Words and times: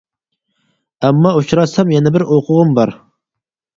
ئەمما 1.03 1.33
ئۇچراتسام 1.41 1.93
يەنە 1.99 2.13
بىر 2.17 2.27
ئوقۇغۇم 2.29 2.77
بار. 2.81 2.95